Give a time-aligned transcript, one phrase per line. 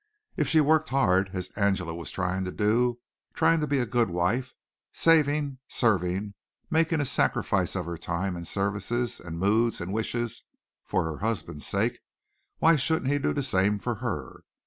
[0.35, 2.97] If she worked hard, as Angela was trying to do,
[3.35, 4.55] trying to be a good wife,
[4.91, 6.33] saving, serving,
[6.71, 10.41] making a sacrifice of her time and services and moods and wishes
[10.83, 11.99] for her husband's sake,
[12.57, 14.41] why shouldn't he do the same for her?